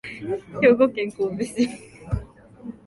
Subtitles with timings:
[0.63, 1.69] 兵庫県神戸市